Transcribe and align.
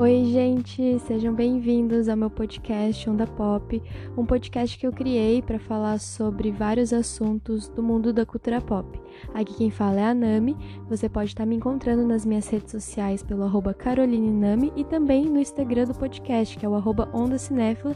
Oi, 0.00 0.24
gente, 0.24 0.98
sejam 1.00 1.34
bem-vindos 1.34 2.08
ao 2.08 2.16
meu 2.16 2.30
podcast 2.30 3.10
Onda 3.10 3.26
Pop, 3.26 3.82
um 4.16 4.24
podcast 4.24 4.78
que 4.78 4.86
eu 4.86 4.92
criei 4.92 5.42
para 5.42 5.58
falar 5.58 6.00
sobre 6.00 6.50
vários 6.50 6.90
assuntos 6.90 7.68
do 7.68 7.82
mundo 7.82 8.10
da 8.10 8.24
cultura 8.24 8.62
pop. 8.62 8.98
Aqui 9.34 9.52
quem 9.52 9.70
fala 9.70 10.00
é 10.00 10.04
a 10.04 10.14
Nami, 10.14 10.56
você 10.88 11.06
pode 11.06 11.28
estar 11.28 11.44
me 11.44 11.54
encontrando 11.54 12.06
nas 12.06 12.24
minhas 12.24 12.48
redes 12.48 12.70
sociais 12.70 13.22
pelo 13.22 13.42
arroba 13.42 13.74
carolinenami 13.74 14.72
e 14.74 14.84
também 14.84 15.26
no 15.26 15.38
Instagram 15.38 15.84
do 15.84 15.94
podcast, 15.94 16.56
que 16.56 16.64
é 16.64 16.68
o 16.68 16.76
arroba 16.76 17.10
Onda 17.12 17.36
Cinéfila, 17.36 17.94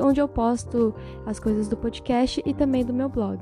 onde 0.00 0.20
eu 0.20 0.26
posto 0.26 0.92
as 1.24 1.38
coisas 1.38 1.68
do 1.68 1.76
podcast 1.76 2.42
e 2.44 2.52
também 2.52 2.84
do 2.84 2.92
meu 2.92 3.08
blog. 3.08 3.38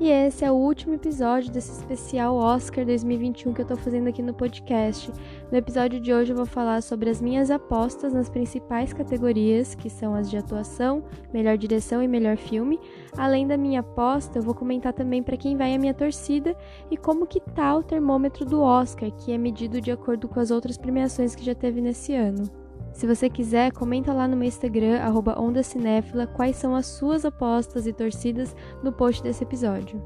E 0.00 0.08
esse 0.08 0.44
é 0.44 0.50
o 0.50 0.54
último 0.54 0.94
episódio 0.94 1.52
desse 1.52 1.70
especial 1.70 2.34
Oscar 2.34 2.84
2021 2.84 3.52
que 3.52 3.62
eu 3.62 3.66
tô 3.66 3.76
fazendo 3.76 4.08
aqui 4.08 4.20
no 4.20 4.34
podcast. 4.34 5.12
No 5.50 5.56
episódio 5.56 6.00
de 6.00 6.12
hoje 6.12 6.32
eu 6.32 6.36
vou 6.36 6.44
falar 6.44 6.82
sobre 6.82 7.08
as 7.08 7.20
minhas 7.22 7.50
apostas 7.50 8.12
nas 8.12 8.28
principais 8.28 8.92
categorias, 8.92 9.76
que 9.76 9.88
são 9.88 10.14
as 10.14 10.28
de 10.28 10.36
atuação, 10.36 11.04
melhor 11.32 11.56
direção 11.56 12.02
e 12.02 12.08
melhor 12.08 12.36
filme. 12.36 12.80
Além 13.16 13.46
da 13.46 13.56
minha 13.56 13.80
aposta, 13.80 14.38
eu 14.38 14.42
vou 14.42 14.54
comentar 14.54 14.92
também 14.92 15.22
para 15.22 15.36
quem 15.36 15.56
vai 15.56 15.74
a 15.74 15.78
minha 15.78 15.94
torcida 15.94 16.56
e 16.90 16.96
como 16.96 17.26
que 17.26 17.38
tá 17.38 17.76
o 17.76 17.82
termômetro 17.82 18.44
do 18.44 18.60
Oscar, 18.60 19.10
que 19.12 19.32
é 19.32 19.38
medido 19.38 19.80
de 19.80 19.92
acordo 19.92 20.26
com 20.28 20.40
as 20.40 20.50
outras 20.50 20.76
premiações 20.76 21.36
que 21.36 21.44
já 21.44 21.54
teve 21.54 21.80
nesse 21.80 22.14
ano. 22.14 22.61
Se 22.92 23.06
você 23.06 23.28
quiser, 23.28 23.72
comenta 23.72 24.12
lá 24.12 24.28
no 24.28 24.36
meu 24.36 24.46
Instagram, 24.46 25.00
arroba 25.00 25.40
Onda 25.40 25.62
Cinéfila, 25.62 26.26
quais 26.26 26.56
são 26.56 26.74
as 26.74 26.86
suas 26.86 27.24
apostas 27.24 27.86
e 27.86 27.92
torcidas 27.92 28.54
no 28.82 28.92
post 28.92 29.22
desse 29.22 29.42
episódio. 29.42 30.00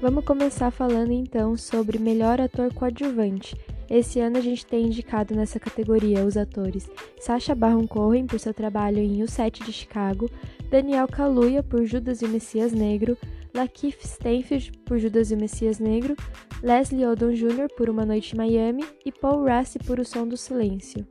Vamos 0.00 0.24
começar 0.24 0.70
falando 0.70 1.10
então 1.10 1.56
sobre 1.56 1.98
melhor 1.98 2.40
ator 2.40 2.72
coadjuvante. 2.72 3.56
Esse 3.90 4.20
ano 4.20 4.38
a 4.38 4.40
gente 4.40 4.64
tem 4.64 4.86
indicado 4.86 5.34
nessa 5.34 5.58
categoria 5.58 6.24
os 6.24 6.36
atores 6.36 6.88
Sacha 7.18 7.54
Baron 7.54 7.86
Cohen 7.86 8.26
por 8.26 8.38
seu 8.38 8.54
trabalho 8.54 8.98
em 8.98 9.22
O 9.22 9.28
Sete 9.28 9.64
de 9.64 9.72
Chicago, 9.72 10.30
Daniel 10.70 11.08
Kaluuya 11.08 11.62
por 11.62 11.84
Judas 11.84 12.22
e 12.22 12.26
o 12.26 12.28
Messias 12.28 12.72
Negro, 12.72 13.16
Lakeith 13.54 14.02
Stanfield 14.04 14.72
por 14.84 14.98
Judas 14.98 15.30
e 15.30 15.34
o 15.34 15.38
Messias 15.38 15.78
Negro, 15.78 16.16
Leslie 16.62 17.06
Odom 17.06 17.32
Jr. 17.32 17.68
por 17.76 17.88
Uma 17.88 18.04
Noite 18.04 18.34
em 18.34 18.38
Miami 18.38 18.84
e 19.04 19.12
Paul 19.12 19.44
Rassi 19.44 19.78
por 19.78 19.98
O 19.98 20.04
Som 20.04 20.26
do 20.26 20.36
Silêncio. 20.36 21.06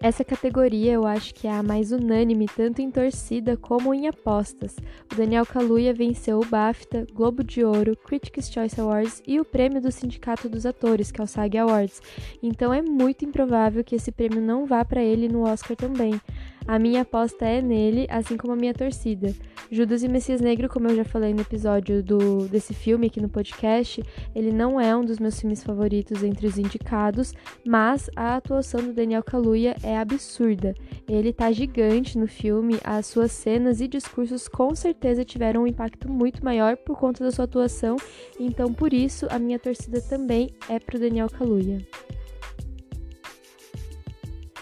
Essa 0.00 0.24
categoria 0.24 0.92
eu 0.92 1.04
acho 1.04 1.34
que 1.34 1.48
é 1.48 1.52
a 1.52 1.62
mais 1.62 1.90
unânime 1.90 2.46
tanto 2.46 2.80
em 2.80 2.88
torcida 2.88 3.56
como 3.56 3.92
em 3.92 4.06
apostas. 4.06 4.76
O 5.12 5.16
Daniel 5.16 5.44
Kaluuya 5.44 5.92
venceu 5.92 6.38
o 6.38 6.46
BAFTA, 6.46 7.04
Globo 7.12 7.42
de 7.42 7.64
Ouro, 7.64 7.96
Critics' 7.96 8.48
Choice 8.48 8.80
Awards 8.80 9.20
e 9.26 9.40
o 9.40 9.44
prêmio 9.44 9.80
do 9.80 9.90
Sindicato 9.90 10.48
dos 10.48 10.64
Atores, 10.64 11.10
que 11.10 11.20
é 11.20 11.24
o 11.24 11.26
SAG 11.26 11.58
Awards. 11.58 12.00
Então 12.40 12.72
é 12.72 12.80
muito 12.80 13.24
improvável 13.24 13.82
que 13.82 13.96
esse 13.96 14.12
prêmio 14.12 14.40
não 14.40 14.66
vá 14.66 14.84
para 14.84 15.02
ele 15.02 15.28
no 15.28 15.42
Oscar 15.42 15.76
também. 15.76 16.20
A 16.68 16.78
minha 16.78 17.00
aposta 17.00 17.46
é 17.46 17.62
nele, 17.62 18.06
assim 18.10 18.36
como 18.36 18.52
a 18.52 18.56
minha 18.56 18.74
torcida. 18.74 19.34
Judas 19.70 20.02
e 20.02 20.08
Messias 20.08 20.42
Negro, 20.42 20.68
como 20.68 20.86
eu 20.86 20.96
já 20.96 21.04
falei 21.04 21.32
no 21.32 21.40
episódio 21.40 22.02
do, 22.02 22.46
desse 22.46 22.74
filme 22.74 23.06
aqui 23.06 23.22
no 23.22 23.28
podcast, 23.28 24.02
ele 24.34 24.52
não 24.52 24.78
é 24.78 24.94
um 24.94 25.02
dos 25.02 25.18
meus 25.18 25.40
filmes 25.40 25.64
favoritos 25.64 26.22
entre 26.22 26.46
os 26.46 26.58
indicados, 26.58 27.32
mas 27.66 28.10
a 28.14 28.36
atuação 28.36 28.82
do 28.82 28.92
Daniel 28.92 29.22
Kaluuya 29.22 29.76
é 29.82 29.96
absurda. 29.96 30.74
Ele 31.08 31.32
tá 31.32 31.50
gigante 31.50 32.18
no 32.18 32.28
filme, 32.28 32.78
as 32.84 33.06
suas 33.06 33.32
cenas 33.32 33.80
e 33.80 33.88
discursos 33.88 34.46
com 34.46 34.74
certeza 34.74 35.24
tiveram 35.24 35.62
um 35.62 35.66
impacto 35.66 36.06
muito 36.06 36.44
maior 36.44 36.76
por 36.76 36.98
conta 36.98 37.24
da 37.24 37.30
sua 37.30 37.46
atuação, 37.46 37.96
então 38.38 38.74
por 38.74 38.92
isso 38.92 39.26
a 39.30 39.38
minha 39.38 39.58
torcida 39.58 40.02
também 40.02 40.50
é 40.68 40.78
pro 40.78 40.98
Daniel 40.98 41.30
Kaluuya. 41.30 41.78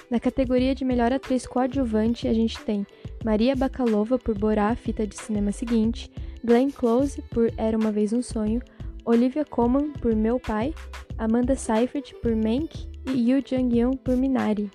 Na 0.08 0.20
categoria 0.20 0.72
de 0.72 0.84
melhor 0.84 1.12
atriz 1.12 1.46
coadjuvante, 1.46 2.28
a 2.28 2.32
gente 2.32 2.60
tem 2.60 2.86
Maria 3.24 3.56
Bakalova 3.56 4.16
por 4.16 4.38
Borá, 4.38 4.74
fita 4.76 5.04
de 5.04 5.16
cinema 5.16 5.50
seguinte, 5.50 6.10
Glenn 6.44 6.70
Close 6.70 7.20
por 7.22 7.52
Era 7.56 7.76
uma 7.76 7.90
vez 7.90 8.12
um 8.12 8.22
sonho, 8.22 8.62
Olivia 9.04 9.44
Colman 9.44 9.90
por 9.92 10.14
Meu 10.14 10.38
Pai, 10.38 10.72
Amanda 11.18 11.56
Seyfried 11.56 12.14
por 12.22 12.36
Mank 12.36 12.88
e 13.12 13.30
Yu 13.30 13.42
Jung-yeon 13.44 13.96
por 13.96 14.16
Minari. 14.16 14.70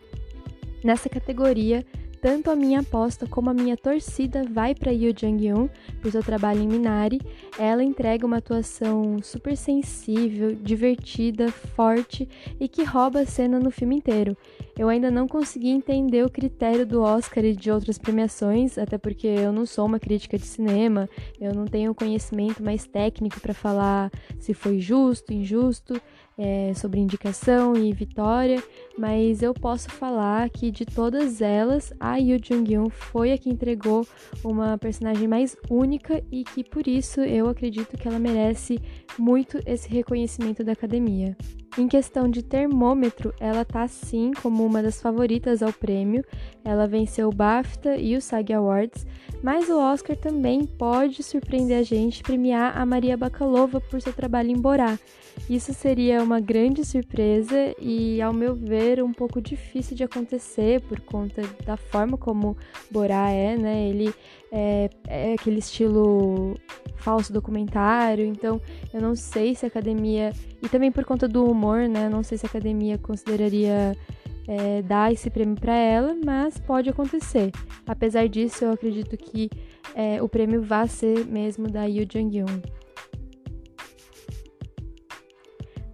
Nessa 0.84 1.08
categoria, 1.08 1.86
tanto 2.22 2.52
a 2.52 2.56
minha 2.56 2.82
aposta 2.82 3.26
como 3.26 3.50
a 3.50 3.54
minha 3.54 3.76
torcida 3.76 4.44
vai 4.44 4.76
para 4.76 4.92
Yoo 4.92 5.12
Jung-yoon 5.18 5.68
por 6.00 6.12
seu 6.12 6.22
trabalho 6.22 6.62
em 6.62 6.68
Minari. 6.68 7.20
Ela 7.58 7.84
entrega 7.84 8.26
uma 8.26 8.38
atuação 8.38 9.22
super 9.24 9.58
sensível, 9.58 10.54
divertida, 10.54 11.52
forte 11.52 12.30
e 12.60 12.68
que 12.68 12.84
rouba 12.84 13.22
a 13.22 13.26
cena 13.26 13.60
no 13.60 13.72
filme 13.72 13.96
inteiro. 13.96 14.38
Eu 14.78 14.88
ainda 14.88 15.10
não 15.10 15.28
consegui 15.28 15.70
entender 15.70 16.24
o 16.24 16.30
critério 16.30 16.86
do 16.86 17.02
Oscar 17.02 17.44
e 17.44 17.56
de 17.56 17.72
outras 17.72 17.98
premiações, 17.98 18.78
até 18.78 18.98
porque 18.98 19.28
eu 19.28 19.52
não 19.52 19.66
sou 19.66 19.86
uma 19.86 20.00
crítica 20.00 20.38
de 20.38 20.46
cinema, 20.46 21.10
eu 21.40 21.54
não 21.54 21.66
tenho 21.66 21.94
conhecimento 21.94 22.64
mais 22.64 22.86
técnico 22.86 23.40
para 23.42 23.54
falar 23.54 24.12
se 24.40 24.54
foi 24.54 24.80
justo, 24.80 25.34
injusto 25.34 26.00
é, 26.42 26.74
sobre 26.74 27.00
indicação 27.00 27.78
e 27.78 27.94
vitória, 27.94 28.62
mas 28.98 29.44
eu 29.44 29.54
posso 29.54 29.92
falar 29.92 30.50
que 30.50 30.72
de 30.72 30.88
todas 30.88 31.40
elas, 31.40 31.94
a 32.00 32.18
Yoo 32.18 32.40
Jung-yoon 32.44 32.90
foi 32.90 33.32
a 33.32 33.38
que 33.38 33.48
entregou 33.48 34.08
uma 34.44 34.76
personagem 34.76 35.28
mais 35.28 35.56
única 35.70 36.24
e 36.32 36.44
que 36.44 36.64
por 36.64 36.88
isso 36.88 37.22
eu 37.22 37.48
acredito 37.48 37.96
que 37.96 38.08
ela 38.08 38.18
merece 38.18 38.80
muito 39.20 39.60
esse 39.68 39.88
reconhecimento 39.88 40.64
da 40.64 40.72
academia. 40.72 41.38
Em 41.78 41.88
questão 41.88 42.30
de 42.30 42.44
termômetro, 42.44 43.34
ela 43.40 43.64
tá 43.64 43.88
sim 43.88 44.32
como 44.42 44.66
uma 44.66 44.84
das 44.84 45.02
favoritas 45.02 45.64
ao 45.64 45.72
prêmio. 45.72 46.24
Ela 46.66 46.86
venceu 46.86 47.30
o 47.30 47.34
BAFTA 47.34 47.96
e 47.96 48.18
o 48.18 48.22
SAG 48.22 48.52
Awards, 48.54 49.08
mas 49.42 49.70
o 49.70 49.80
Oscar 49.80 50.18
também 50.18 50.66
pode 50.66 51.24
surpreender 51.24 51.80
a 51.80 51.84
gente 51.84 52.24
premiar 52.24 52.78
a 52.78 52.86
Maria 52.86 53.16
Bakalova 53.16 53.80
por 53.80 54.02
seu 54.02 54.12
trabalho 54.12 54.52
em 54.52 54.60
Borá. 54.60 55.00
Isso 55.50 55.74
seria 55.74 56.22
uma 56.22 56.42
grande 56.42 56.84
surpresa 56.84 57.74
e, 57.80 58.22
ao 58.22 58.34
meu 58.34 58.54
ver, 58.54 59.02
um 59.02 59.14
pouco 59.14 59.42
difícil 59.42 59.96
de 59.96 60.04
acontecer 60.04 60.82
por 60.82 61.00
conta 61.00 61.42
da 61.66 61.78
forma 61.78 62.18
como 62.18 62.58
Borá 62.92 63.30
é, 63.30 63.56
né? 63.58 63.88
Ele 63.88 64.14
é, 64.52 64.90
é 65.08 65.34
aquele 65.34 65.60
estilo 65.60 66.56
falso 66.98 67.34
documentário, 67.34 68.26
então 68.26 68.62
eu 68.94 69.02
não 69.02 69.16
sei 69.16 69.56
se 69.56 69.66
a 69.66 69.68
academia. 69.68 70.32
E 70.62 70.70
também 70.70 70.92
por 70.92 71.04
conta 71.04 71.28
do 71.28 71.46
humor, 71.46 71.88
né? 71.88 72.10
Não 72.10 72.22
sei 72.24 72.38
se 72.38 72.46
a 72.46 72.50
academia 72.50 72.98
consideraria 72.98 73.96
é, 74.48 74.82
dar 74.82 75.12
esse 75.12 75.30
prêmio 75.30 75.56
para 75.56 75.76
ela, 75.76 76.16
mas 76.24 76.60
pode 76.60 76.90
acontecer. 76.90 77.52
Apesar 77.88 78.28
disso, 78.28 78.66
eu 78.66 78.72
acredito 78.72 79.18
que 79.18 79.50
é, 79.96 80.22
o 80.22 80.30
prêmio 80.30 80.62
vai 80.62 80.88
ser 80.88 81.26
mesmo 81.26 81.68
da 81.68 81.86
Yoo 81.86 82.06
Jung-yoon. 82.12 82.62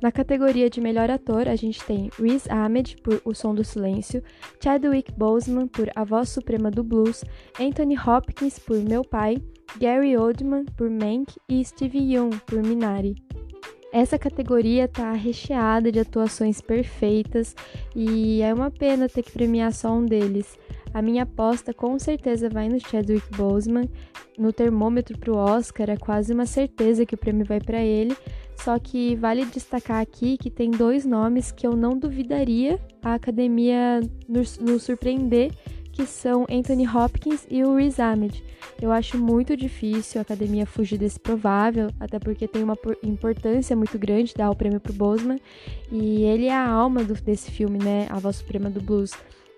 Na 0.01 0.11
categoria 0.11 0.69
de 0.69 0.79
melhor 0.79 1.09
ator, 1.09 1.47
a 1.47 1.55
gente 1.55 1.83
tem 1.83 2.11
Riz 2.19 2.47
Ahmed 2.49 2.97
por 2.97 3.19
O 3.25 3.33
Som 3.33 3.55
do 3.55 3.63
Silêncio, 3.63 4.23
Chadwick 4.63 5.11
Boseman 5.11 5.67
por 5.67 5.89
A 5.95 6.03
Voz 6.03 6.29
Suprema 6.29 6.69
do 6.69 6.83
Blues, 6.83 7.23
Anthony 7.59 7.97
Hopkins 7.97 8.59
por 8.59 8.77
Meu 8.77 9.03
Pai, 9.03 9.37
Gary 9.79 10.15
Oldman 10.15 10.65
por 10.77 10.89
Mank 10.89 11.33
e 11.49 11.65
Steve 11.65 11.97
Yeun 11.97 12.29
por 12.45 12.61
Minari. 12.61 13.15
Essa 13.91 14.19
categoria 14.19 14.87
tá 14.87 15.11
recheada 15.13 15.91
de 15.91 15.99
atuações 15.99 16.61
perfeitas 16.61 17.55
e 17.95 18.41
é 18.43 18.53
uma 18.53 18.69
pena 18.69 19.09
ter 19.09 19.23
que 19.23 19.31
premiar 19.31 19.73
só 19.73 19.91
um 19.91 20.05
deles. 20.05 20.59
A 20.93 21.01
minha 21.01 21.23
aposta 21.23 21.73
com 21.73 21.97
certeza 21.97 22.49
vai 22.49 22.69
no 22.69 22.79
Chadwick 22.79 23.27
Boseman. 23.35 23.89
No 24.37 24.53
termômetro 24.53 25.17
pro 25.17 25.35
Oscar 25.35 25.89
é 25.89 25.97
quase 25.97 26.33
uma 26.33 26.45
certeza 26.45 27.05
que 27.05 27.15
o 27.15 27.17
prêmio 27.17 27.45
vai 27.45 27.59
para 27.59 27.81
ele. 27.81 28.15
Só 28.63 28.77
que 28.79 29.15
vale 29.15 29.45
destacar 29.45 30.01
aqui 30.01 30.37
que 30.37 30.49
tem 30.49 30.71
dois 30.71 31.05
nomes 31.05 31.51
que 31.51 31.65
eu 31.65 31.75
não 31.75 31.97
duvidaria 31.97 32.79
a 33.01 33.13
academia 33.13 34.01
nos, 34.27 34.59
surpreender 34.79 35.51
que 35.91 36.05
são 36.05 36.45
Anthony 36.49 36.87
Hopkins 36.87 37.47
e 37.49 37.63
o 37.63 37.75
Riz 37.75 37.99
Ahmed. 37.99 38.43
Eu 38.79 38.91
acho 38.91 39.17
muito 39.17 39.57
difícil 39.57 40.19
a 40.19 40.21
academia 40.21 40.65
fugir 40.65 40.99
desse 40.99 41.19
provável, 41.19 41.89
até 41.99 42.19
porque 42.19 42.47
tem 42.47 42.63
uma 42.63 42.77
importância 43.01 43.75
muito 43.75 43.97
grande 43.97 44.35
dar 44.35 44.51
o 44.51 44.55
prêmio 44.55 44.79
pro 44.79 44.93
Boseman, 44.93 45.39
e 45.91 46.23
ele 46.23 46.45
é 46.45 46.53
a 46.53 46.69
alma 46.69 47.03
do, 47.03 47.15
desse 47.15 47.49
filme, 47.49 47.79
né, 47.79 48.05
A 48.11 48.19
Voz 48.19 48.35
Suprema 48.35 48.69
do 48.69 48.79
Blues, 48.79 49.11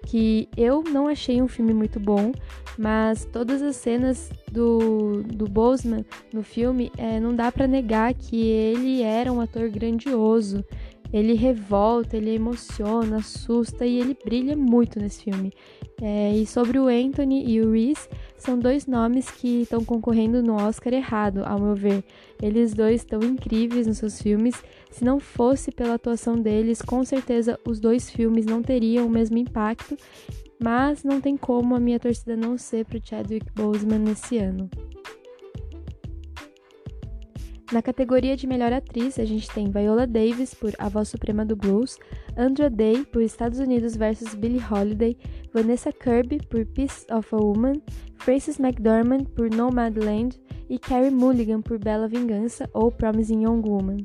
que 0.06 0.48
eu 0.57 0.84
não 0.84 1.07
achei 1.07 1.42
um 1.42 1.48
filme 1.48 1.74
muito 1.74 2.00
bom, 2.00 2.31
mas 2.78 3.25
todas 3.25 3.62
as 3.62 3.75
cenas 3.75 4.31
do, 4.51 5.22
do 5.24 5.46
Boseman 5.46 6.06
no 6.34 6.44
filme, 6.44 6.92
é, 6.98 7.19
não 7.19 7.36
dá 7.36 7.51
para 7.51 7.68
negar 7.68 8.13
que 8.13 8.42
ele 8.42 9.01
era 9.01 9.31
um 9.31 9.42
ator 9.42 9.69
grandioso, 9.69 10.63
Ele 11.12 11.34
revolta, 11.34 12.18
ele 12.18 12.36
emociona, 12.36 13.18
assusta 13.18 13.86
e 13.86 14.00
ele 14.00 14.16
brilha 14.24 14.56
muito 14.56 15.00
nesse 15.00 15.24
filme. 15.24 15.51
É, 16.02 16.34
e 16.34 16.45
sobre 16.45 16.80
o 16.80 16.88
Anthony 16.88 17.45
e 17.50 17.62
o 17.62 17.72
Reese, 17.72 18.07
são 18.44 18.57
dois 18.57 18.88
nomes 18.88 19.30
que 19.30 19.62
estão 19.63 19.83
concorrendo 19.83 20.41
no 20.41 20.56
Oscar 20.56 20.94
errado, 20.94 21.44
ao 21.45 21.59
meu 21.59 21.75
ver. 21.75 22.03
Eles 22.41 22.74
dois 22.74 23.01
estão 23.01 23.19
incríveis 23.21 23.86
nos 23.86 23.97
seus 23.97 24.21
filmes. 24.21 24.56
Se 24.91 25.03
não 25.03 25.19
fosse 25.19 25.71
pela 25.71 25.95
atuação 25.95 26.36
deles, 26.36 26.81
com 26.81 27.03
certeza 27.03 27.59
os 27.65 27.80
dois 27.80 28.09
filmes 28.09 28.45
não 28.45 28.62
teriam 28.62 29.06
o 29.06 29.09
mesmo 29.09 29.38
impacto. 29.38 29.97
Mas 30.62 31.03
não 31.03 31.21
tem 31.21 31.38
como 31.38 31.75
a 31.75 31.80
minha 31.80 32.00
torcida 32.00 32.36
não 32.36 32.57
ser 32.57 32.86
pro 32.86 33.00
Chadwick 33.01 33.45
Boseman 33.53 34.00
nesse 34.00 34.38
ano. 34.38 34.69
Na 37.71 37.83
categoria 37.83 38.36
de 38.36 38.48
melhor 38.48 38.74
atriz, 38.74 39.19
a 39.19 39.25
gente 39.25 39.48
tem 39.51 39.69
Viola 39.69 40.07
Davis 40.07 40.56
por 40.56 40.74
A 40.80 40.89
Voz 40.89 41.10
Suprema 41.10 41.45
do 41.45 41.56
Blues, 41.56 42.00
Andra 42.36 42.68
Day 42.68 43.06
por 43.06 43.21
Estados 43.21 43.60
Unidos 43.60 43.95
vs 43.95 44.33
Billie 44.33 44.60
Holiday, 44.60 45.16
Vanessa 45.54 45.92
Kirby 45.92 46.39
por 46.48 46.66
Piece 46.66 47.06
of 47.13 47.27
a 47.31 47.38
Woman, 47.38 47.80
Frances 48.18 48.60
McDormand 48.60 49.25
por 49.36 49.51
Nomadland 49.51 50.36
e 50.68 50.80
Carey 50.80 51.12
Mulligan 51.12 51.62
por 51.62 51.77
Bela 51.77 52.07
Vingança 52.07 52.68
ou 52.74 52.92
Promising 52.92 53.44
Young 53.44 53.62
Woman. 53.62 53.98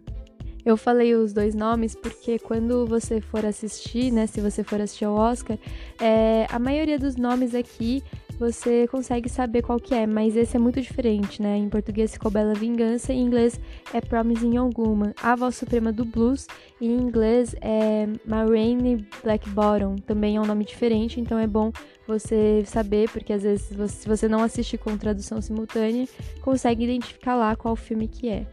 Eu 0.62 0.76
falei 0.76 1.14
os 1.14 1.32
dois 1.32 1.55
nomes 1.55 1.94
porque 1.94 2.38
quando 2.38 2.87
você 2.87 3.20
for 3.20 3.46
assistir, 3.46 4.11
né, 4.11 4.26
se 4.26 4.43
você 4.43 4.62
for 4.62 4.81
assistir 4.81 5.06
ao 5.06 5.14
Oscar, 5.14 5.58
é, 5.99 6.46
a 6.50 6.58
maioria 6.58 6.99
dos 6.99 7.16
nomes 7.16 7.55
aqui 7.55 8.02
você 8.38 8.86
consegue 8.88 9.28
saber 9.28 9.62
qual 9.62 9.78
que 9.78 9.94
é, 9.94 10.06
mas 10.06 10.36
esse 10.36 10.56
é 10.56 10.58
muito 10.58 10.81
diferente, 10.81 11.40
né? 11.40 11.56
Em 11.56 11.69
português 11.69 12.12
ficou 12.12 12.31
Bela 12.31 12.54
Vingança, 12.54 13.12
em 13.12 13.20
inglês 13.20 13.58
é 13.92 14.00
Promising 14.00 14.58
Woman. 14.58 15.12
A 15.22 15.34
Voz 15.36 15.56
Suprema 15.56 15.92
do 15.92 16.04
Blues, 16.04 16.46
em 16.81 16.92
inglês 16.92 17.54
é 17.60 18.06
Marraine 18.26 19.06
Black 19.22 19.48
Bottom, 19.50 19.96
também 19.96 20.36
é 20.36 20.40
um 20.40 20.46
nome 20.46 20.64
diferente, 20.64 21.20
então 21.20 21.38
é 21.38 21.46
bom 21.46 21.72
você 22.06 22.62
saber, 22.66 23.08
porque 23.10 23.32
às 23.32 23.42
vezes 23.42 23.70
se 23.90 24.06
você 24.06 24.28
não 24.28 24.42
assiste 24.42 24.76
com 24.76 24.96
tradução 24.96 25.40
simultânea, 25.40 26.06
consegue 26.42 26.84
identificar 26.84 27.34
lá 27.34 27.56
qual 27.56 27.75
filme 27.76 28.08
que 28.08 28.28
é. 28.28 28.46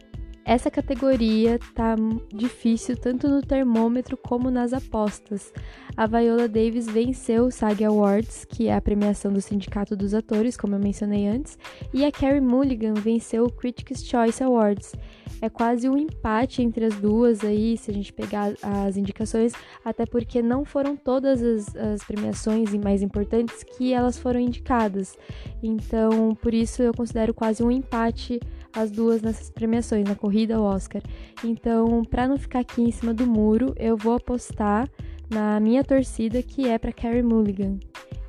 Essa 0.44 0.70
categoria 0.70 1.58
tá 1.72 1.94
difícil 2.34 2.96
tanto 2.96 3.28
no 3.28 3.40
termômetro 3.42 4.16
como 4.16 4.50
nas 4.50 4.72
apostas. 4.72 5.52
A 5.96 6.06
Viola 6.06 6.48
Davis 6.48 6.86
venceu 6.86 7.44
o 7.44 7.50
SAG 7.50 7.84
Awards, 7.84 8.44
que 8.44 8.66
é 8.66 8.74
a 8.74 8.80
premiação 8.80 9.32
do 9.32 9.40
Sindicato 9.40 9.94
dos 9.94 10.14
Atores, 10.14 10.56
como 10.56 10.74
eu 10.74 10.80
mencionei 10.80 11.28
antes, 11.28 11.56
e 11.94 12.04
a 12.04 12.10
Carey 12.10 12.40
Mulligan 12.40 12.94
venceu 12.94 13.44
o 13.44 13.52
Critics' 13.52 14.04
Choice 14.04 14.42
Awards. 14.42 14.94
É 15.40 15.48
quase 15.48 15.88
um 15.88 15.96
empate 15.96 16.62
entre 16.62 16.86
as 16.86 16.94
duas 16.94 17.44
aí, 17.44 17.76
se 17.76 17.90
a 17.90 17.94
gente 17.94 18.12
pegar 18.12 18.52
as 18.62 18.96
indicações, 18.96 19.52
até 19.84 20.06
porque 20.06 20.40
não 20.40 20.64
foram 20.64 20.96
todas 20.96 21.42
as, 21.42 21.76
as 21.76 22.04
premiações 22.04 22.72
mais 22.74 23.02
importantes 23.02 23.62
que 23.62 23.92
elas 23.92 24.18
foram 24.18 24.40
indicadas. 24.40 25.16
Então, 25.62 26.34
por 26.34 26.54
isso 26.54 26.82
eu 26.82 26.92
considero 26.92 27.34
quase 27.34 27.62
um 27.62 27.70
empate 27.70 28.40
as 28.74 28.90
duas 28.90 29.22
nessas 29.22 29.50
premiações, 29.50 30.08
na 30.08 30.14
corrida 30.14 30.56
ao 30.56 30.64
Oscar. 30.64 31.02
Então, 31.44 32.02
para 32.04 32.28
não 32.28 32.38
ficar 32.38 32.60
aqui 32.60 32.82
em 32.82 32.90
cima 32.90 33.12
do 33.12 33.26
muro, 33.26 33.74
eu 33.78 33.96
vou 33.96 34.14
apostar 34.14 34.88
na 35.30 35.58
minha 35.60 35.82
torcida, 35.82 36.42
que 36.42 36.68
é 36.68 36.78
para 36.78 36.92
Carrie 36.92 37.22
Mulligan. 37.22 37.78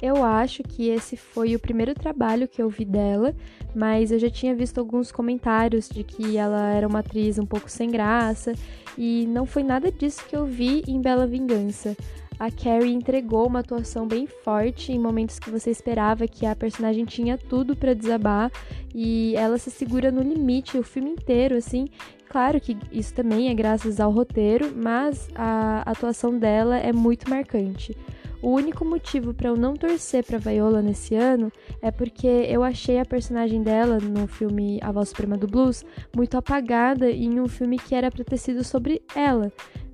Eu 0.02 0.24
acho 0.24 0.64
que 0.64 0.90
esse 0.90 1.16
foi 1.16 1.56
o 1.56 1.60
primeiro 1.60 1.94
trabalho 1.94 2.48
que 2.48 2.62
eu 2.62 2.70
vi 2.70 2.84
dela, 2.84 3.34
mas 3.74 4.12
eu 4.12 4.20
já 4.20 4.30
tinha 4.30 4.54
visto 4.54 4.78
alguns 4.78 5.12
comentários 5.12 5.88
de 5.88 6.04
que 6.04 6.36
ela 6.36 6.74
era 6.74 6.88
uma 6.88 7.00
atriz 7.00 7.40
um 7.40 7.46
pouco 7.46 7.70
sem 7.70 7.90
graça, 7.90 8.54
e 8.98 9.26
não 9.28 9.46
foi 9.46 9.64
nada 9.64 9.92
disso 9.92 10.26
que 10.28 10.36
eu 10.36 10.46
vi 10.46 10.84
em 10.88 11.02
Bela 11.02 11.26
Vingança 11.26 11.96
a 12.44 12.52
Carrie 12.52 12.94
entregou 12.94 13.48
uma 13.48 13.60
atuação 13.60 14.06
bem 14.06 14.28
forte 14.28 14.92
em 14.92 15.00
momentos 15.00 15.40
que 15.40 15.50
você 15.50 15.72
esperava 15.72 16.28
que 16.28 16.46
a 16.46 16.54
personagem 16.54 17.06
tinha 17.06 17.38
tudo 17.38 17.74
para 17.74 17.94
desabar 17.94 18.52
e 18.94 19.34
ela 19.38 19.58
se 19.58 19.72
segura 19.72 20.12
no 20.12 20.22
limite 20.22 20.78
o 20.78 20.84
filme 20.84 21.12
inteiro, 21.12 21.56
assim. 21.56 21.88
Claro 22.28 22.60
que 22.60 22.78
isso 22.92 23.14
também 23.14 23.48
é 23.48 23.54
graças 23.54 23.98
ao 23.98 24.12
roteiro, 24.12 24.74
mas 24.76 25.30
a 25.34 25.90
atuação 25.90 26.38
dela 26.38 26.78
é 26.78 26.92
muito 26.92 27.30
marcante. 27.30 27.96
O 28.42 28.50
único 28.50 28.84
motivo 28.84 29.34
para 29.34 29.48
eu 29.48 29.56
não 29.56 29.74
torcer 29.74 30.22
para 30.26 30.38
Viola 30.38 30.82
nesse 30.82 31.16
ano 31.16 31.50
é 31.82 31.92
porque 31.92 32.28
eu 32.28 32.62
achei 32.62 33.00
a 33.00 33.06
personagem 33.06 33.64
dela 33.64 34.00
no 34.00 34.28
filme 34.28 34.80
A 34.82 34.92
Voz 34.92 35.08
Suprema 35.08 35.38
do 35.38 35.48
Blues 35.48 35.86
muito 36.14 36.36
apagada 36.36 37.10
em 37.10 37.40
um 37.40 37.48
filme 37.48 37.80
que 37.80 37.96
era 37.96 38.12
para 38.12 38.26
ter 38.26 38.36
sido 38.36 38.62
sobre 38.62 39.02
ela 39.16 39.50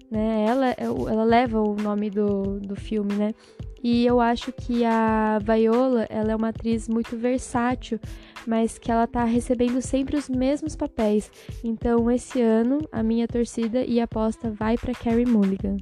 né? 0.10 0.46
Ela, 0.48 0.68
ela 0.78 1.24
leva 1.24 1.62
o 1.62 1.76
nome 1.76 2.10
do, 2.10 2.60
do 2.60 2.76
filme, 2.76 3.14
né? 3.14 3.34
E 3.82 4.06
eu 4.06 4.20
acho 4.20 4.52
que 4.52 4.84
a 4.84 5.40
Viola, 5.40 6.06
ela 6.10 6.34
é 6.34 6.36
uma 6.36 6.50
atriz 6.50 6.90
muito 6.90 7.16
versátil, 7.16 8.00
mas 8.46 8.78
que 8.78 8.92
ela 8.92 9.08
tá 9.08 9.24
recebendo 9.24 9.82
sempre 9.82 10.18
os 10.18 10.28
mesmos 10.28 10.76
papéis. 10.76 11.32
Então, 11.64 12.12
esse 12.12 12.42
ano, 12.42 12.80
a 12.92 13.02
minha 13.02 13.28
torcida 13.28 13.84
e 13.84 14.02
aposta 14.02 14.52
vai 14.52 14.78
para 14.78 14.94
Carrie 14.94 15.26
Mulligan. 15.26 15.78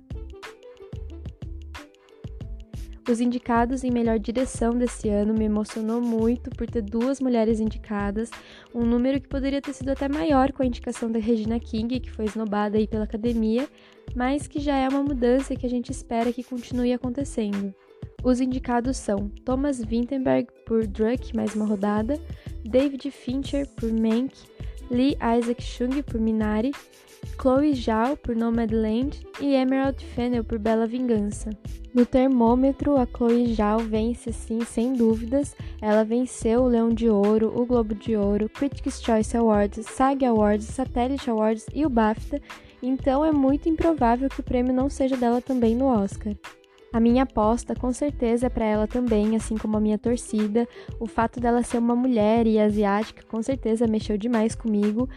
Os 3.09 3.21
indicados 3.21 3.85
em 3.85 3.89
melhor 3.89 4.19
direção 4.19 4.77
desse 4.77 5.07
ano 5.07 5.33
me 5.33 5.45
emocionou 5.45 6.01
muito 6.01 6.49
por 6.49 6.69
ter 6.69 6.81
duas 6.81 7.21
mulheres 7.21 7.61
indicadas, 7.61 8.29
um 8.75 8.85
número 8.85 9.21
que 9.21 9.29
poderia 9.29 9.61
ter 9.61 9.71
sido 9.71 9.89
até 9.91 10.09
maior 10.09 10.51
com 10.51 10.61
a 10.61 10.65
indicação 10.65 11.09
da 11.09 11.17
Regina 11.17 11.57
King, 11.57 12.01
que 12.01 12.11
foi 12.11 12.25
esnobada 12.25 12.77
aí 12.77 12.85
pela 12.85 13.05
academia, 13.05 13.65
mas 14.13 14.45
que 14.45 14.59
já 14.59 14.75
é 14.75 14.89
uma 14.89 15.01
mudança 15.01 15.55
que 15.55 15.65
a 15.65 15.69
gente 15.69 15.89
espera 15.89 16.33
que 16.33 16.43
continue 16.43 16.91
acontecendo. 16.91 17.73
Os 18.25 18.41
indicados 18.41 18.97
são 18.97 19.29
Thomas 19.45 19.81
Vinterberg 19.81 20.49
por 20.65 20.85
Druck, 20.85 21.33
mais 21.33 21.55
uma 21.55 21.65
rodada, 21.65 22.19
David 22.65 23.09
Fincher 23.09 23.65
por 23.77 23.89
Mank, 23.89 24.33
Lee 24.91 25.17
Isaac 25.39 25.63
Chung 25.63 26.03
por 26.03 26.19
Minari, 26.19 26.73
Chloe 27.39 27.73
Zhao 27.73 28.17
por 28.17 28.35
Nomadland 28.35 29.25
e 29.39 29.53
Emerald 29.53 30.03
Fennel 30.05 30.43
por 30.43 30.59
Bela 30.59 30.87
Vingança. 30.87 31.49
No 31.93 32.05
termômetro, 32.05 32.97
a 32.97 33.05
Chloe 33.05 33.53
Zhao 33.53 33.79
vence 33.79 34.31
sim, 34.31 34.61
sem 34.61 34.93
dúvidas. 34.93 35.55
Ela 35.81 36.03
venceu 36.03 36.61
o 36.61 36.67
Leão 36.67 36.89
de 36.89 37.09
Ouro, 37.09 37.51
o 37.55 37.65
Globo 37.65 37.95
de 37.95 38.15
Ouro, 38.15 38.49
Critics' 38.49 39.01
Choice 39.01 39.35
Awards, 39.35 39.85
SAG 39.85 40.25
Awards, 40.25 40.67
Satellite 40.67 41.29
Awards 41.29 41.65
e 41.73 41.85
o 41.85 41.89
BAFTA, 41.89 42.41
então 42.81 43.25
é 43.25 43.31
muito 43.31 43.67
improvável 43.67 44.29
que 44.29 44.39
o 44.39 44.43
prêmio 44.43 44.73
não 44.73 44.89
seja 44.89 45.17
dela 45.17 45.41
também 45.41 45.75
no 45.75 45.85
Oscar. 45.85 46.33
A 46.93 46.99
minha 46.99 47.23
aposta, 47.23 47.75
com 47.75 47.91
certeza, 47.91 48.47
é 48.47 48.49
para 48.49 48.65
ela 48.65 48.87
também, 48.87 49.35
assim 49.35 49.57
como 49.57 49.75
a 49.75 49.79
minha 49.79 49.97
torcida. 49.97 50.67
O 50.99 51.05
fato 51.05 51.39
dela 51.39 51.61
ser 51.61 51.79
uma 51.79 51.95
mulher 51.95 52.47
e 52.47 52.57
asiática, 52.57 53.23
com 53.27 53.41
certeza, 53.41 53.85
mexeu 53.85 54.17
demais 54.17 54.55
comigo. 54.55 55.09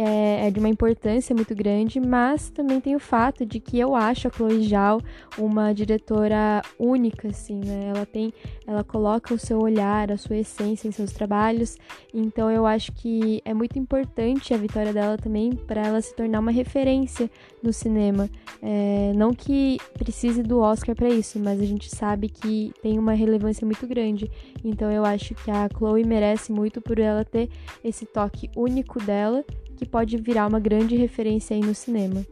É, 0.00 0.46
é, 0.46 0.50
de 0.52 0.60
uma 0.60 0.68
importância 0.68 1.34
muito 1.34 1.52
grande, 1.56 1.98
mas 1.98 2.50
também 2.50 2.80
tem 2.80 2.94
o 2.94 3.00
fato 3.00 3.44
de 3.44 3.58
que 3.58 3.80
eu 3.80 3.96
acho 3.96 4.28
a 4.28 4.30
Chloe 4.30 4.68
Zhao 4.68 5.00
uma 5.36 5.72
diretora 5.72 6.62
única, 6.78 7.26
assim, 7.26 7.60
né? 7.64 7.88
Ela 7.88 8.06
tem, 8.06 8.32
ela 8.64 8.84
coloca 8.84 9.34
o 9.34 9.38
seu 9.38 9.58
olhar, 9.58 10.12
a 10.12 10.16
sua 10.16 10.36
essência 10.36 10.86
em 10.86 10.92
seus 10.92 11.10
trabalhos. 11.10 11.76
Então 12.14 12.48
eu 12.48 12.64
acho 12.64 12.92
que 12.92 13.42
é 13.44 13.52
muito 13.52 13.76
importante 13.76 14.54
a 14.54 14.56
vitória 14.56 14.92
dela 14.92 15.18
também 15.18 15.50
para 15.50 15.84
ela 15.84 16.00
se 16.00 16.14
tornar 16.14 16.38
uma 16.38 16.52
referência 16.52 17.28
no 17.60 17.72
cinema. 17.72 18.30
É, 18.62 19.12
não 19.16 19.34
que 19.34 19.78
precise 19.94 20.44
do 20.44 20.60
Oscar 20.60 20.94
para 20.94 21.08
isso, 21.08 21.40
mas 21.40 21.60
a 21.60 21.64
gente 21.64 21.92
sabe 21.92 22.28
que 22.28 22.72
tem 22.80 23.00
uma 23.00 23.14
relevância 23.14 23.66
muito 23.66 23.84
grande. 23.84 24.30
Então 24.64 24.92
eu 24.92 25.04
acho 25.04 25.34
que 25.34 25.50
a 25.50 25.68
Chloe 25.76 26.04
merece 26.04 26.52
muito 26.52 26.80
por 26.80 27.00
ela 27.00 27.24
ter 27.24 27.50
esse 27.82 28.06
toque 28.06 28.48
único 28.56 29.02
dela, 29.02 29.44
que 29.78 29.86
pode 29.86 30.16
virar 30.18 30.46
uma 30.46 30.60
grande 30.60 30.96
referência 30.96 31.54
aí 31.54 31.62
no 31.62 31.74
cinema. 31.74 32.26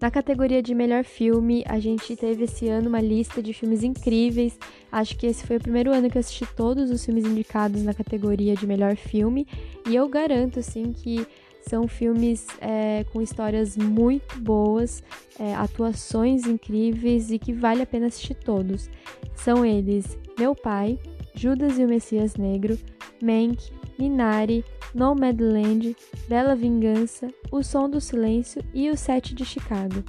Na 0.00 0.12
categoria 0.12 0.62
de 0.62 0.74
melhor 0.74 1.02
filme, 1.02 1.64
a 1.66 1.80
gente 1.80 2.14
teve 2.14 2.44
esse 2.44 2.68
ano 2.68 2.88
uma 2.88 3.00
lista 3.00 3.42
de 3.42 3.52
filmes 3.52 3.82
incríveis. 3.82 4.56
Acho 4.92 5.16
que 5.16 5.26
esse 5.26 5.44
foi 5.44 5.56
o 5.56 5.60
primeiro 5.60 5.92
ano 5.92 6.08
que 6.08 6.16
eu 6.16 6.20
assisti 6.20 6.46
todos 6.54 6.88
os 6.90 7.04
filmes 7.04 7.24
indicados 7.24 7.82
na 7.82 7.92
categoria 7.92 8.54
de 8.54 8.64
melhor 8.64 8.94
filme. 8.94 9.44
E 9.88 9.96
eu 9.96 10.08
garanto, 10.08 10.60
assim, 10.60 10.92
que 10.92 11.26
são 11.68 11.88
filmes 11.88 12.46
é, 12.60 13.04
com 13.12 13.20
histórias 13.20 13.76
muito 13.76 14.38
boas, 14.40 15.02
é, 15.38 15.54
atuações 15.56 16.46
incríveis 16.46 17.32
e 17.32 17.38
que 17.38 17.52
vale 17.52 17.82
a 17.82 17.86
pena 17.86 18.06
assistir 18.06 18.34
todos. 18.34 18.88
São 19.34 19.66
eles 19.66 20.16
Meu 20.38 20.54
Pai, 20.54 20.96
Judas 21.38 21.78
e 21.78 21.84
o 21.84 21.88
Messias 21.88 22.34
Negro, 22.34 22.76
Mank, 23.22 23.70
Minari, 23.96 24.64
Nomadland, 24.92 25.96
Bela 26.28 26.56
Vingança, 26.56 27.28
O 27.52 27.62
Som 27.62 27.88
do 27.88 28.00
Silêncio 28.00 28.60
e 28.74 28.90
O 28.90 28.96
Sete 28.96 29.36
de 29.36 29.44
Chicago. 29.44 30.02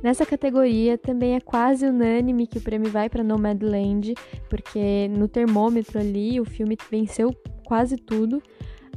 Nessa 0.00 0.24
categoria 0.24 0.96
também 0.96 1.34
é 1.34 1.40
quase 1.40 1.84
unânime 1.84 2.46
que 2.46 2.58
o 2.58 2.60
prêmio 2.60 2.88
vai 2.88 3.10
para 3.10 3.24
Nomadland, 3.24 4.14
porque 4.48 5.08
no 5.08 5.26
termômetro 5.26 5.98
ali 5.98 6.40
o 6.40 6.44
filme 6.44 6.78
venceu 6.88 7.34
quase 7.66 7.96
tudo, 7.96 8.40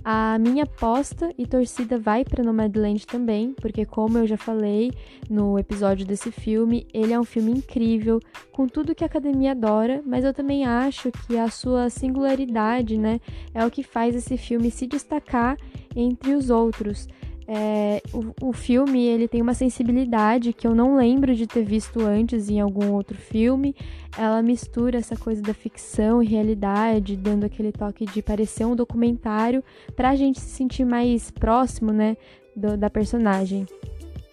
A 0.05 0.37
minha 0.37 0.65
aposta 0.65 1.33
e 1.37 1.47
torcida 1.47 1.97
vai 1.97 2.25
para 2.25 2.43
Nomadland 2.43 3.07
também, 3.07 3.53
porque 3.53 3.85
como 3.85 4.17
eu 4.17 4.27
já 4.27 4.35
falei 4.35 4.91
no 5.29 5.57
episódio 5.57 6.05
desse 6.05 6.29
filme, 6.29 6.85
ele 6.93 7.13
é 7.13 7.19
um 7.19 7.23
filme 7.23 7.51
incrível, 7.51 8.19
com 8.51 8.67
tudo 8.67 8.93
que 8.93 9.05
a 9.05 9.07
academia 9.07 9.51
adora, 9.51 10.01
mas 10.05 10.25
eu 10.25 10.33
também 10.33 10.65
acho 10.65 11.09
que 11.09 11.37
a 11.37 11.49
sua 11.49 11.89
singularidade, 11.89 12.97
né, 12.97 13.21
é 13.53 13.65
o 13.65 13.71
que 13.71 13.81
faz 13.81 14.13
esse 14.13 14.35
filme 14.35 14.69
se 14.69 14.85
destacar 14.87 15.57
entre 15.95 16.35
os 16.35 16.49
outros. 16.49 17.07
É, 17.47 18.01
o, 18.13 18.49
o, 18.49 18.53
filme 18.53 19.03
ele 19.03 19.27
tem 19.27 19.41
uma 19.41 19.53
sensibilidade 19.53 20.53
que 20.53 20.65
eu 20.65 20.73
não 20.73 20.95
lembro 20.95 21.35
de 21.35 21.45
ter 21.45 21.63
visto 21.63 21.99
antes 21.99 22.49
em 22.49 22.59
algum 22.59 22.91
outro 22.91 23.17
filme. 23.17 23.75
Ela 24.17 24.41
mistura 24.41 24.97
essa 24.97 25.17
coisa 25.17 25.41
da 25.41 25.53
ficção 25.53 26.23
e 26.23 26.25
realidade, 26.25 27.17
dando 27.17 27.45
aquele 27.45 27.71
toque 27.71 28.05
de 28.05 28.21
parecer 28.21 28.65
um 28.65 28.75
documentário 28.75 29.63
para 29.95 30.11
a 30.11 30.15
gente 30.15 30.39
se 30.39 30.49
sentir 30.49 30.85
mais 30.85 31.31
próximo, 31.31 31.91
né, 31.91 32.15
do, 32.55 32.77
da 32.77 32.89
personagem. 32.89 33.65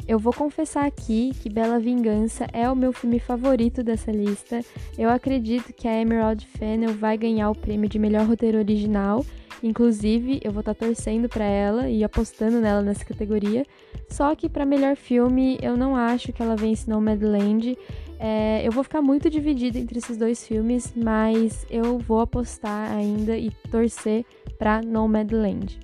Eu 0.07 0.19
vou 0.19 0.33
confessar 0.33 0.87
aqui 0.87 1.33
que 1.41 1.49
Bela 1.49 1.79
Vingança 1.79 2.47
é 2.53 2.69
o 2.69 2.75
meu 2.75 2.93
filme 2.93 3.21
favorito 3.21 3.83
dessa 3.83 4.11
lista. 4.11 4.61
Eu 4.99 5.09
acredito 5.09 5.73
que 5.73 5.87
a 5.87 6.01
Emerald 6.01 6.45
Fennel 6.47 6.95
vai 6.95 7.17
ganhar 7.17 7.49
o 7.51 7.55
prêmio 7.55 7.89
de 7.89 7.99
melhor 7.99 8.27
roteiro 8.27 8.59
original 8.59 9.25
Inclusive, 9.63 10.41
eu 10.43 10.53
vou 10.53 10.61
estar 10.61 10.75
tá 10.75 10.87
torcendo 10.87 11.29
para 11.29 11.45
ela 11.45 11.89
e 11.89 12.03
apostando 12.03 12.61
nela 12.61 12.83
nessa 12.83 13.05
categoria. 13.05 13.65
Só 14.09 14.35
que 14.35 14.49
para 14.49 14.65
melhor 14.65 14.97
filme, 14.97 15.59
eu 15.63 15.77
não 15.77 15.95
acho 15.95 16.33
que 16.33 16.43
ela 16.43 16.57
vence 16.57 16.89
Nomadland. 16.89 17.77
É, 18.19 18.67
eu 18.67 18.73
vou 18.73 18.83
ficar 18.83 19.03
muito 19.03 19.31
dividida 19.31 19.79
entre 19.79 19.99
esses 19.99 20.17
dois 20.17 20.47
filmes, 20.47 20.93
mas 20.97 21.67
eu 21.71 21.99
vou 21.99 22.21
apostar 22.21 22.91
ainda 22.93 23.37
e 23.37 23.51
torcer 23.71 24.25
para 24.59 24.81
Nomadland. 24.83 25.79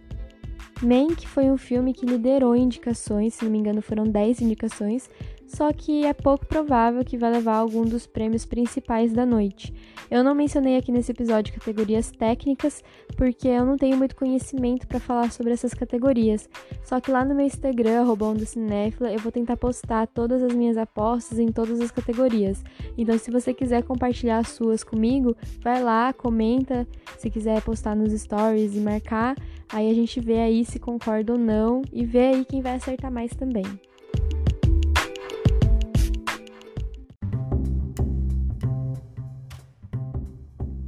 Mank 0.82 1.26
foi 1.26 1.50
um 1.50 1.56
filme 1.56 1.94
que 1.94 2.04
liderou 2.04 2.54
indicações, 2.54 3.34
se 3.34 3.44
não 3.44 3.50
me 3.50 3.58
engano 3.58 3.80
foram 3.80 4.04
10 4.04 4.42
indicações, 4.42 5.08
só 5.46 5.72
que 5.72 6.04
é 6.04 6.12
pouco 6.12 6.44
provável 6.44 7.02
que 7.02 7.16
vá 7.16 7.30
levar 7.30 7.56
algum 7.56 7.82
dos 7.82 8.06
prêmios 8.06 8.44
principais 8.44 9.12
da 9.12 9.24
noite. 9.24 9.72
Eu 10.10 10.22
não 10.22 10.34
mencionei 10.34 10.76
aqui 10.76 10.92
nesse 10.92 11.12
episódio 11.12 11.54
categorias 11.54 12.10
técnicas, 12.10 12.82
porque 13.16 13.48
eu 13.48 13.64
não 13.64 13.76
tenho 13.76 13.96
muito 13.96 14.14
conhecimento 14.14 14.86
para 14.86 15.00
falar 15.00 15.32
sobre 15.32 15.52
essas 15.52 15.74
categorias. 15.74 16.48
Só 16.84 17.00
que 17.00 17.10
lá 17.10 17.24
no 17.24 17.34
meu 17.34 17.46
Instagram, 17.46 18.04
Cinéfila, 18.46 19.12
eu 19.12 19.18
vou 19.18 19.32
tentar 19.32 19.56
postar 19.56 20.06
todas 20.06 20.42
as 20.42 20.52
minhas 20.54 20.76
apostas 20.76 21.38
em 21.38 21.48
todas 21.48 21.80
as 21.80 21.90
categorias. 21.90 22.62
Então, 22.96 23.18
se 23.18 23.30
você 23.30 23.52
quiser 23.52 23.82
compartilhar 23.82 24.38
as 24.38 24.48
suas 24.48 24.84
comigo, 24.84 25.36
vai 25.60 25.82
lá, 25.82 26.12
comenta. 26.12 26.86
Se 27.18 27.30
quiser 27.30 27.60
postar 27.62 27.96
nos 27.96 28.12
stories 28.12 28.76
e 28.76 28.80
marcar, 28.80 29.36
aí 29.68 29.90
a 29.90 29.94
gente 29.94 30.20
vê 30.20 30.38
aí 30.38 30.64
se 30.64 30.78
concorda 30.78 31.32
ou 31.32 31.38
não 31.38 31.82
e 31.92 32.04
vê 32.04 32.28
aí 32.28 32.44
quem 32.44 32.62
vai 32.62 32.76
acertar 32.76 33.10
mais 33.10 33.34
também. 33.34 33.64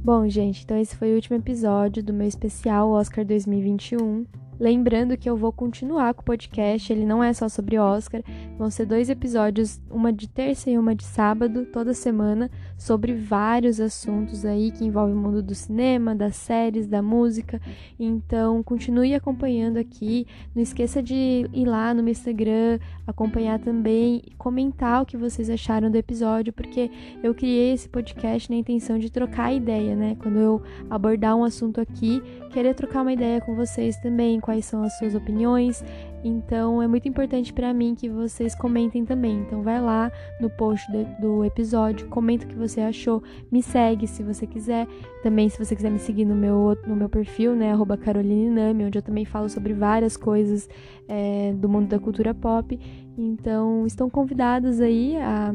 Bom, 0.01 0.27
gente, 0.29 0.63
então 0.63 0.77
esse 0.77 0.95
foi 0.95 1.11
o 1.11 1.15
último 1.15 1.37
episódio 1.37 2.01
do 2.01 2.13
meu 2.13 2.27
especial 2.27 2.89
Oscar 2.89 3.25
2021. 3.25 4.25
Lembrando 4.59 5.15
que 5.15 5.29
eu 5.29 5.37
vou 5.37 5.53
continuar 5.53 6.13
com 6.13 6.21
o 6.21 6.25
podcast, 6.25 6.91
ele 6.91 7.05
não 7.05 7.23
é 7.23 7.31
só 7.31 7.47
sobre 7.47 7.79
Oscar, 7.79 8.21
vão 8.57 8.69
ser 8.69 8.85
dois 8.85 9.09
episódios, 9.09 9.79
uma 9.89 10.11
de 10.11 10.27
terça 10.27 10.69
e 10.69 10.77
uma 10.77 10.93
de 10.93 11.05
sábado, 11.05 11.65
toda 11.65 11.93
semana, 11.93 12.51
sobre 12.77 13.13
vários 13.13 13.79
assuntos 13.79 14.43
aí 14.43 14.71
que 14.71 14.83
envolvem 14.83 15.15
o 15.15 15.17
mundo 15.17 15.41
do 15.41 15.55
cinema, 15.55 16.13
das 16.13 16.35
séries, 16.35 16.87
da 16.87 17.01
música. 17.01 17.61
Então, 17.97 18.61
continue 18.61 19.15
acompanhando 19.15 19.77
aqui. 19.77 20.27
Não 20.53 20.61
esqueça 20.61 21.01
de 21.01 21.49
ir 21.53 21.65
lá 21.65 21.93
no 21.93 22.03
meu 22.03 22.11
Instagram, 22.11 22.79
acompanhar 23.07 23.59
também, 23.59 24.21
comentar 24.37 25.01
o 25.01 25.05
que 25.05 25.15
vocês 25.15 25.49
acharam 25.49 25.89
do 25.89 25.95
episódio, 25.95 26.51
porque 26.51 26.91
eu 27.23 27.33
criei 27.33 27.73
esse 27.73 27.87
podcast 27.87 28.49
na 28.49 28.57
intenção 28.57 28.99
de 28.99 29.09
trocar 29.09 29.53
ideia, 29.53 29.95
né? 29.95 30.17
Quando 30.19 30.37
eu 30.37 30.61
abordar 30.89 31.35
um 31.37 31.45
assunto 31.45 31.79
aqui, 31.79 32.21
querer 32.51 32.73
trocar 32.73 33.03
uma 33.03 33.13
ideia 33.13 33.39
com 33.39 33.55
vocês 33.55 33.95
também 33.97 34.39
quais 34.49 34.65
são 34.65 34.81
as 34.81 34.97
suas 34.97 35.13
opiniões. 35.13 35.83
Então 36.23 36.81
é 36.81 36.87
muito 36.87 37.07
importante 37.07 37.53
para 37.53 37.71
mim 37.71 37.93
que 37.93 38.09
vocês 38.09 38.55
comentem 38.55 39.05
também. 39.05 39.41
Então 39.41 39.61
vai 39.61 39.79
lá 39.79 40.11
no 40.41 40.49
post 40.49 40.91
do, 40.91 41.05
do, 41.21 41.45
episódio, 41.45 42.07
comenta 42.07 42.45
o 42.45 42.47
que 42.47 42.55
você 42.55 42.81
achou, 42.81 43.21
me 43.51 43.61
segue 43.61 44.07
se 44.07 44.23
você 44.23 44.47
quiser. 44.47 44.87
Também 45.21 45.47
se 45.49 45.63
você 45.63 45.75
quiser 45.75 45.91
me 45.91 45.99
seguir 45.99 46.25
no 46.25 46.35
meu, 46.35 46.75
no 46.87 46.95
meu 46.95 47.07
perfil, 47.07 47.55
né, 47.55 47.71
arroba 47.71 47.95
Caroline 47.95 48.83
onde 48.83 48.97
eu 48.97 49.03
também 49.03 49.23
falo 49.23 49.47
sobre 49.47 49.71
várias 49.71 50.17
coisas 50.17 50.67
é, 51.07 51.53
do 51.53 51.69
mundo 51.69 51.87
da 51.87 51.99
cultura 51.99 52.33
pop. 52.33 52.77
Então 53.15 53.85
estão 53.85 54.09
convidados 54.09 54.81
aí 54.81 55.15
a 55.17 55.53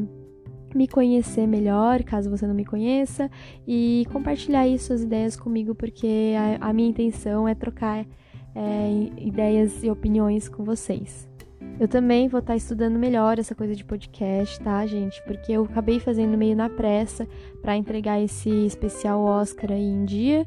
me 0.73 0.87
conhecer 0.87 1.45
melhor, 1.47 2.01
caso 2.03 2.29
você 2.29 2.47
não 2.47 2.55
me 2.55 2.65
conheça, 2.65 3.29
e 3.67 4.05
compartilhar 4.11 4.61
aí 4.61 4.79
suas 4.79 5.03
ideias 5.03 5.35
comigo, 5.35 5.75
porque 5.75 6.33
a, 6.37 6.69
a 6.69 6.73
minha 6.73 6.89
intenção 6.89 7.45
é 7.47 7.53
trocar 7.53 8.05
é, 8.55 9.09
ideias 9.17 9.83
e 9.83 9.89
opiniões 9.89 10.47
com 10.47 10.63
vocês. 10.63 11.27
Eu 11.77 11.89
também 11.89 12.29
vou 12.29 12.39
estar 12.39 12.55
estudando 12.55 12.97
melhor 12.97 13.37
essa 13.37 13.53
coisa 13.53 13.75
de 13.75 13.83
podcast, 13.83 14.59
tá, 14.61 14.85
gente? 14.85 15.21
Porque 15.23 15.51
eu 15.51 15.65
acabei 15.65 15.99
fazendo 15.99 16.37
meio 16.37 16.55
na 16.55 16.69
pressa 16.69 17.27
para 17.61 17.75
entregar 17.75 18.21
esse 18.21 18.49
especial 18.65 19.21
Oscar 19.21 19.73
aí 19.73 19.83
em 19.83 20.05
dia 20.05 20.45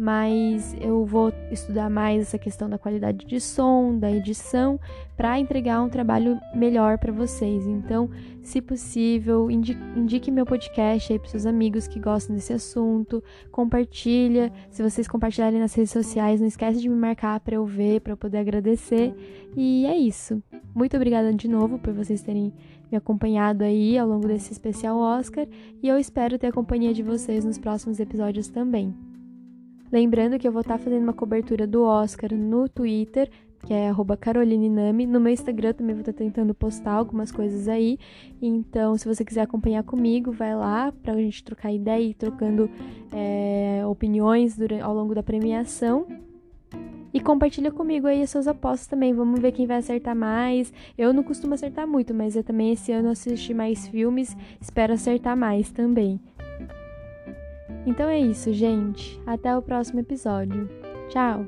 mas 0.00 0.74
eu 0.80 1.04
vou 1.04 1.30
estudar 1.50 1.90
mais 1.90 2.22
essa 2.22 2.38
questão 2.38 2.70
da 2.70 2.78
qualidade 2.78 3.26
de 3.26 3.38
som, 3.38 3.98
da 3.98 4.10
edição, 4.10 4.80
para 5.14 5.38
entregar 5.38 5.82
um 5.82 5.90
trabalho 5.90 6.40
melhor 6.54 6.96
para 6.96 7.12
vocês. 7.12 7.66
Então, 7.66 8.08
se 8.40 8.62
possível, 8.62 9.50
indique, 9.50 10.30
meu 10.30 10.46
podcast 10.46 11.12
aí 11.12 11.18
para 11.18 11.28
seus 11.28 11.44
amigos 11.44 11.86
que 11.86 12.00
gostam 12.00 12.34
desse 12.34 12.50
assunto, 12.50 13.22
compartilha. 13.52 14.50
Se 14.70 14.82
vocês 14.82 15.06
compartilharem 15.06 15.60
nas 15.60 15.74
redes 15.74 15.92
sociais, 15.92 16.40
não 16.40 16.48
esquece 16.48 16.80
de 16.80 16.88
me 16.88 16.96
marcar 16.96 17.38
para 17.40 17.56
eu 17.56 17.66
ver, 17.66 18.00
para 18.00 18.14
eu 18.14 18.16
poder 18.16 18.38
agradecer. 18.38 19.14
E 19.54 19.84
é 19.84 19.98
isso. 19.98 20.42
Muito 20.74 20.96
obrigada 20.96 21.30
de 21.34 21.46
novo 21.46 21.78
por 21.78 21.92
vocês 21.92 22.22
terem 22.22 22.54
me 22.90 22.96
acompanhado 22.96 23.64
aí 23.64 23.98
ao 23.98 24.08
longo 24.08 24.26
desse 24.26 24.50
especial 24.50 24.96
Oscar 24.96 25.46
e 25.82 25.86
eu 25.86 25.98
espero 25.98 26.38
ter 26.38 26.46
a 26.46 26.52
companhia 26.52 26.94
de 26.94 27.02
vocês 27.02 27.44
nos 27.44 27.58
próximos 27.58 28.00
episódios 28.00 28.48
também. 28.48 29.09
Lembrando 29.92 30.38
que 30.38 30.46
eu 30.46 30.52
vou 30.52 30.60
estar 30.60 30.78
tá 30.78 30.84
fazendo 30.84 31.02
uma 31.02 31.12
cobertura 31.12 31.66
do 31.66 31.82
Oscar 31.82 32.32
no 32.34 32.68
Twitter, 32.68 33.28
que 33.66 33.74
é 33.74 33.90
@carolinenami. 34.20 35.06
No 35.06 35.20
meu 35.20 35.32
Instagram 35.32 35.72
também 35.72 35.94
vou 35.94 36.00
estar 36.00 36.12
tá 36.12 36.18
tentando 36.18 36.54
postar 36.54 36.92
algumas 36.92 37.32
coisas 37.32 37.68
aí. 37.68 37.98
Então, 38.40 38.96
se 38.96 39.06
você 39.06 39.24
quiser 39.24 39.42
acompanhar 39.42 39.82
comigo, 39.82 40.32
vai 40.32 40.54
lá 40.54 40.92
para 40.92 41.12
a 41.12 41.16
gente 41.16 41.42
trocar 41.44 41.72
ideia 41.72 42.02
e 42.02 42.14
trocando 42.14 42.70
é, 43.12 43.82
opiniões 43.86 44.56
durante, 44.56 44.82
ao 44.82 44.94
longo 44.94 45.14
da 45.14 45.22
premiação. 45.22 46.06
E 47.12 47.20
compartilha 47.20 47.72
comigo 47.72 48.06
aí 48.06 48.22
as 48.22 48.30
suas 48.30 48.46
apostas 48.46 48.86
também. 48.86 49.12
Vamos 49.12 49.40
ver 49.40 49.50
quem 49.50 49.66
vai 49.66 49.78
acertar 49.78 50.14
mais. 50.14 50.72
Eu 50.96 51.12
não 51.12 51.24
costumo 51.24 51.54
acertar 51.54 51.86
muito, 51.86 52.14
mas 52.14 52.36
eu 52.36 52.44
também 52.44 52.72
esse 52.72 52.92
ano 52.92 53.10
assisti 53.10 53.52
mais 53.52 53.88
filmes. 53.88 54.36
Espero 54.60 54.92
acertar 54.92 55.36
mais 55.36 55.72
também. 55.72 56.20
Então 57.86 58.08
é 58.08 58.18
isso, 58.18 58.52
gente. 58.52 59.20
Até 59.26 59.56
o 59.56 59.62
próximo 59.62 60.00
episódio. 60.00 60.68
Tchau! 61.08 61.46